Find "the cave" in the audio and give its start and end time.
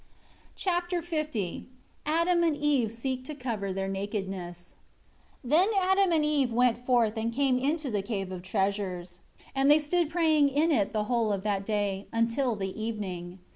7.91-8.31